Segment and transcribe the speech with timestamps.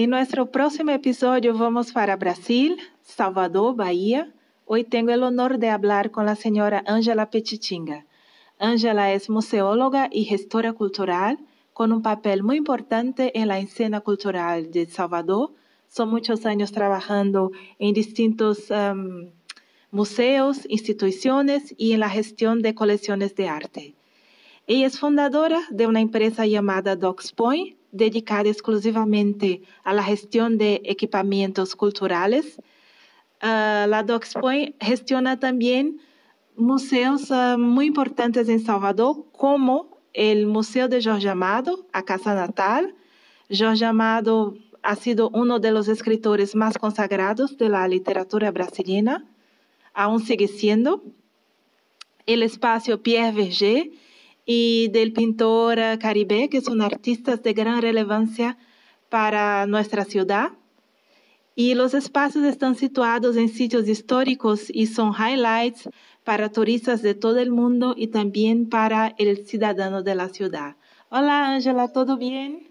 [0.00, 4.32] En nuestro próximo episodio vamos para Brasil, Salvador, Bahía.
[4.64, 8.06] Hoy tengo el honor de hablar con la señora Ángela Petitinga.
[8.60, 11.40] Ángela es museóloga y gestora cultural
[11.72, 15.50] con un papel muy importante en la escena cultural de Salvador.
[15.88, 19.32] Son muchos años trabajando en distintos um,
[19.90, 22.14] museos, instituciones y en la
[22.62, 23.96] de colecciones de arte.
[24.68, 31.74] Ella es fundadora de una empresa llamada DocsPoint, dedicada exclusivamente a la gestión de equipamientos
[31.74, 32.58] culturales.
[33.42, 36.00] Uh, la DocsPoint gestiona también
[36.56, 42.94] museos uh, muy importantes en Salvador, como el Museo de Jorge Amado, a Casa Natal.
[43.48, 49.24] Jorge Amado ha sido uno de los escritores más consagrados de la literatura brasileña,
[49.94, 51.02] aún sigue siendo.
[52.26, 53.90] El espacio Pierre Verger,
[54.50, 58.56] y del pintor Caribe, que son artistas de gran relevancia
[59.10, 60.52] para nuestra ciudad.
[61.54, 65.90] Y los espacios están situados en sitios históricos y son highlights
[66.24, 70.76] para turistas de todo el mundo y también para el ciudadano de la ciudad.
[71.10, 72.67] Hola Ángela, ¿todo bien?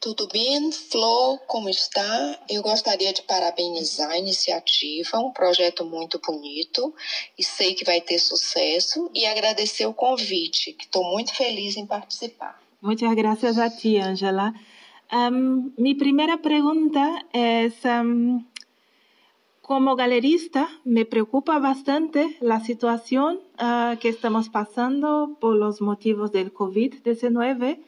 [0.00, 1.38] Tudo bem, Flo?
[1.46, 2.38] Como está?
[2.48, 6.94] Eu gostaria de parabenizar a iniciativa, um projeto muito bonito
[7.38, 11.86] e sei que vai ter sucesso e agradecer o convite, que estou muito feliz em
[11.86, 12.60] participar.
[12.80, 14.54] Muchas gracias a ti, Angela.
[15.12, 18.44] Um, mi primera pregunta es, um,
[19.60, 26.52] como galerista, me preocupa bastante la situación uh, que estamos pasando por los motivos del
[26.52, 27.80] COVID-19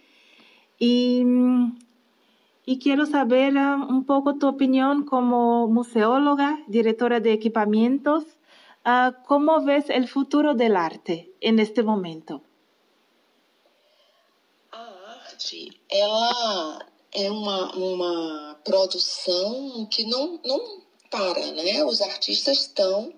[0.78, 1.24] y,
[2.64, 8.24] y, quiero saber uh, un poco tu opinión como museóloga, directora de equipamientos.
[8.84, 12.42] Uh, ¿Cómo ves el futuro del arte en este momento?
[14.72, 21.84] A arte, ela é uma, uma produção que não, não para, né?
[21.84, 23.12] Os artistas estão.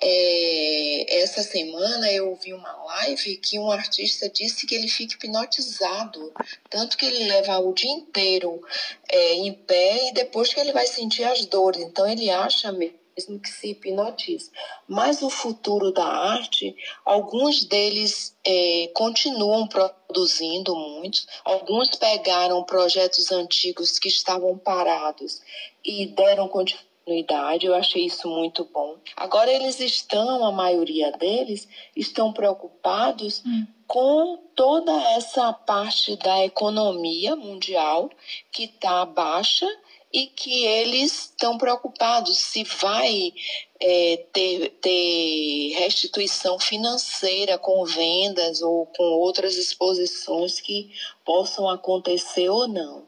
[0.00, 6.32] É, essa semana eu vi uma live que um artista disse que ele fica hipnotizado,
[6.68, 8.60] tanto que ele leva o dia inteiro
[9.08, 11.82] é, em pé e depois que ele vai sentir as dores.
[11.82, 14.50] Então ele acha mesmo que se hipnotiza.
[14.86, 23.98] Mas o futuro da arte, alguns deles é, continuam produzindo muitos, alguns pegaram projetos antigos
[23.98, 25.40] que estavam parados
[25.84, 28.98] e deram continuidade continuidade, eu achei isso muito bom.
[29.16, 33.66] Agora eles estão, a maioria deles, estão preocupados hum.
[33.86, 38.10] com toda essa parte da economia mundial
[38.50, 39.66] que está baixa
[40.12, 43.32] e que eles estão preocupados se vai
[43.78, 50.90] é, ter, ter restituição financeira com vendas ou com outras exposições que
[51.24, 53.04] possam acontecer ou não.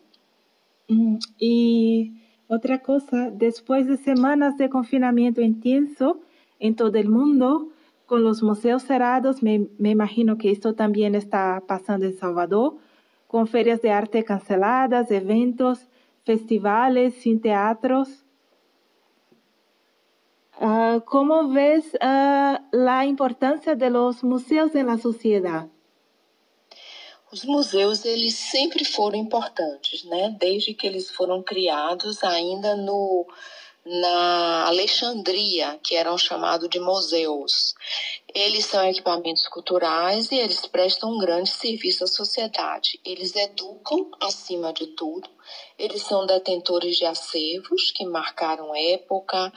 [0.91, 2.13] Hum, e
[2.51, 6.21] Otra cosa, después de semanas de confinamiento intenso
[6.59, 7.69] en todo el mundo,
[8.07, 12.77] con los museos cerrados, me, imagino que esto también está pasando en Salvador,
[13.27, 15.89] con ferias de arte canceladas, eventos,
[16.25, 18.25] festivales sin teatros.
[20.59, 25.69] Uh, ¿Cómo ves uh, la importancia de los museos en la sociedad?
[27.31, 30.35] Os museus eles sempre foram importantes, né?
[30.39, 33.27] Desde que eles foram criados ainda no
[33.85, 37.75] na Alexandria, que eram chamados de museus.
[38.35, 43.01] Eles são equipamentos culturais e eles prestam um grande serviço à sociedade.
[43.05, 45.29] Eles educam acima de tudo.
[45.79, 49.51] Eles são detentores de acervos que marcaram época,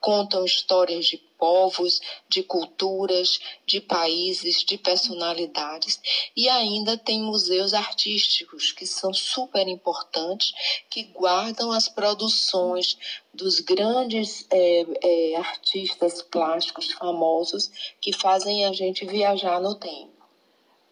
[0.00, 6.00] contam histórias de povos, de culturas, de países, de personalidades.
[6.36, 10.52] E ainda tem museus artísticos, que são super importantes,
[10.90, 12.98] que guardam as produções
[13.32, 17.70] dos grandes é, é, artistas plásticos famosos
[18.00, 20.10] que fazem a gente viajar no tempo.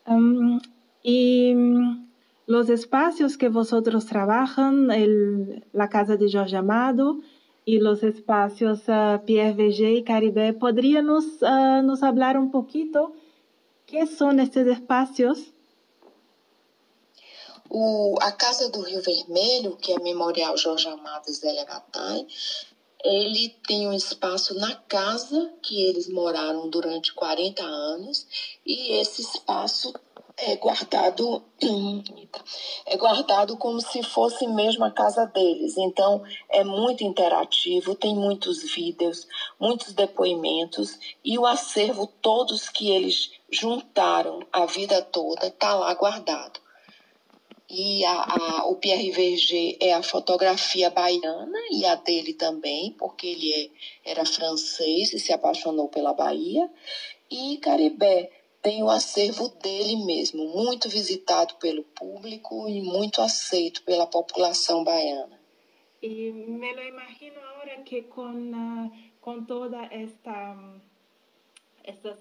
[0.07, 0.61] Um,
[1.05, 1.53] e
[2.47, 4.87] os espaços que vosotros trabalham,
[5.77, 7.25] a Casa de Jorge Amado,
[7.65, 10.53] y los espacios uh, PFG y Caribe.
[10.53, 13.13] ¿Podría nos, uh, nos hablar un poquito
[13.87, 15.39] qué son estos espacios?
[17.69, 22.27] O, a Casa do Rio Vermelho, que é Memorial Jorge Amado Zélia Gattai,
[23.03, 28.27] ele tem um espaço na casa que eles moraram durante 40 anos
[28.65, 29.93] e esse espaço
[30.37, 31.45] é guardado
[32.87, 35.77] é guardado como se fosse mesmo a casa deles.
[35.77, 39.27] Então é muito interativo, tem muitos vídeos,
[39.59, 46.65] muitos depoimentos e o acervo todos que eles juntaram a vida toda está lá guardado.
[47.69, 53.27] E a, a, o Pierre Verger é a fotografia baiana e a dele também, porque
[53.27, 53.53] ele
[54.05, 56.71] é, era francês e se apaixonou pela Bahia.
[57.31, 58.31] E Caribé
[58.65, 65.39] tem o acervo dele mesmo, muito visitado pelo público e muito aceito pela população baiana.
[66.03, 68.91] E me lo imagino agora que com, uh,
[69.21, 70.57] com toda esta
[71.85, 72.19] estas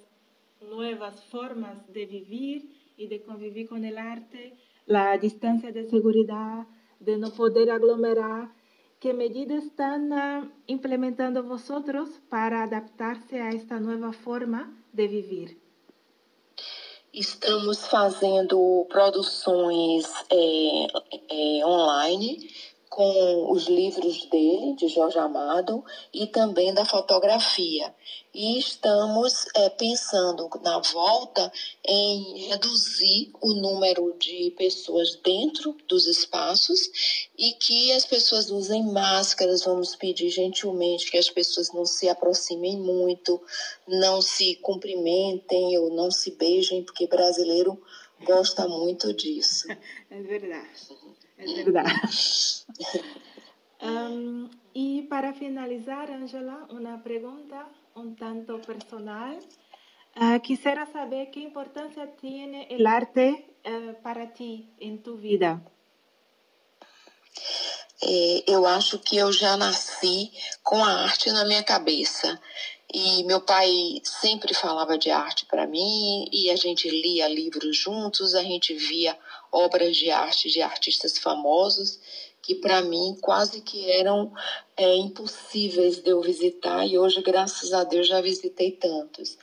[0.59, 4.53] nuevas formas de vivir y de convivir con el arte,
[4.85, 6.67] la distancia de seguridad,
[6.99, 8.53] de no poder aglomerar,
[8.99, 15.62] ¿qué medidas están uh, implementando vosotros para adaptarse a esta nueva forma de vivir?
[17.13, 22.49] Estamos fazendo produções é, é, online
[22.93, 27.91] com os livros dele, de Jorge Amado, e também da fotografia.
[28.31, 31.51] E estamos é, pensando na volta
[31.83, 39.63] em reduzir o número de pessoas dentro dos espaços e que as pessoas usem máscaras.
[39.63, 43.41] Vamos pedir gentilmente que as pessoas não se aproximem muito,
[43.87, 47.81] não se cumprimentem ou não se beijem, porque brasileiro
[48.23, 49.67] gosta muito disso.
[50.11, 50.95] É verdade.
[51.45, 51.85] Es verdad.
[53.81, 59.39] um, y para finalizar, Angela, una pregunta un tanto personal.
[60.15, 65.61] Uh, quisiera saber qué importancia tiene el arte uh, para ti em tu vida.
[68.05, 70.31] É, eu acho que eu já nasci
[70.61, 72.39] com a arte na minha cabeça.
[72.93, 78.35] E meu pai sempre falava de arte para mim e a gente lia livros juntos,
[78.35, 79.17] a gente via
[79.53, 81.99] obras de arte de artistas famosos
[82.41, 84.33] que para mim quase que eram
[84.75, 89.37] é, impossíveis de eu visitar e hoje graças a Deus já visitei tantos.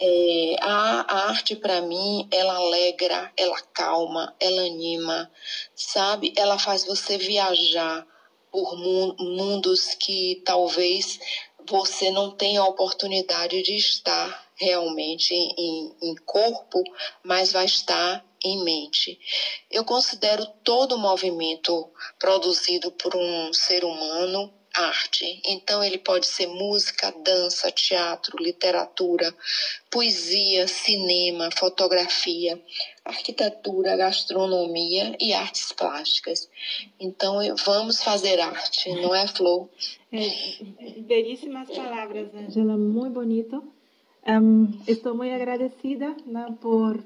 [0.00, 5.30] É, a, a arte para mim ela alegra, ela calma, ela anima,
[5.76, 6.32] sabe?
[6.36, 8.04] Ela faz você viajar
[8.50, 11.20] por mundos que talvez
[11.68, 16.82] você não tem a oportunidade de estar realmente em, em corpo,
[17.22, 19.18] mas vai estar em mente.
[19.70, 25.40] Eu considero todo movimento produzido por um ser humano arte.
[25.46, 29.32] Então, ele pode ser música, dança, teatro, literatura,
[29.90, 32.60] poesia, cinema, fotografia,
[33.04, 36.50] arquitetura, gastronomia e artes plásticas.
[36.98, 39.68] Então, vamos fazer arte, não é, Flor?
[40.10, 43.72] É, belíssimas palavras, Angela, muito bonito.
[44.26, 46.98] Um, estou muito agradecida né, por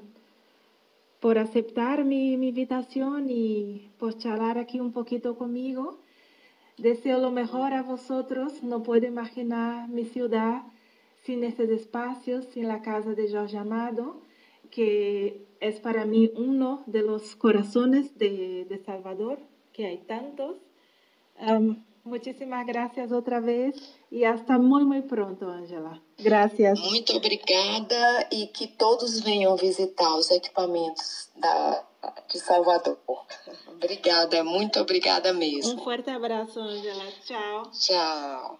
[1.19, 5.99] por aceitar mi, invitación y por charlar aquí un poquito conmigo.
[6.77, 8.63] Deseo lo mejor a vosotros.
[8.63, 10.63] No puedo imaginar mi ciudad
[11.23, 14.21] sin estos espacios, sin la casa de Jorge Amado,
[14.71, 19.39] que es para mí uno de los corazones de, de Salvador,
[19.73, 20.57] que hay tantos.
[22.09, 23.75] Muchísimas gracias otra vez
[24.11, 25.99] e hasta muito, muito pronto, Angela.
[26.19, 26.79] Graças.
[26.79, 31.83] Muito obrigada e que todos venham visitar os equipamentos da,
[32.31, 32.97] de Salvador.
[33.81, 35.75] Obrigada, muito obrigada mesmo.
[35.75, 37.05] Um forte abraço, Angela.
[37.25, 37.71] Tchau.
[37.71, 38.59] Tchau.